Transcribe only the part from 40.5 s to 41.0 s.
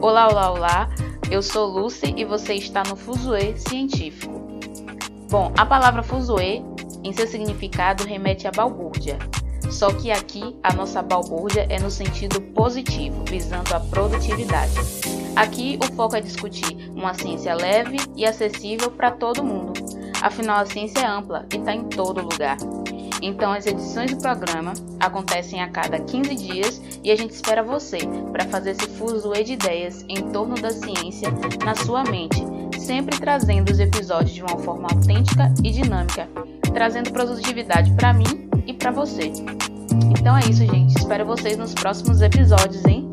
gente.